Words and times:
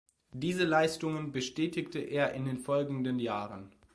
Diese 0.33 0.63
Leistungen 0.63 1.31
bestätigte 1.31 1.99
er 1.99 2.33
in 2.33 2.45
den 2.45 2.57
folgenden 2.57 3.19
Jahren. 3.19 3.71